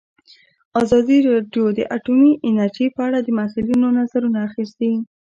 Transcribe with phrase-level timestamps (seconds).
[0.81, 4.91] ازادي راډیو د اټومي انرژي په اړه د مسؤلینو نظرونه اخیستي.